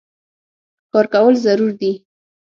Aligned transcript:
کار 0.91 1.05
کول 1.13 1.33
ضرور 1.45 1.71
دي 1.79 1.91